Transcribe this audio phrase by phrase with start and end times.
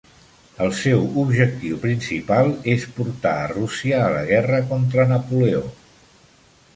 [0.65, 5.61] El seu objectiu principal és portar a Rússia a la guerra contra Napoleó.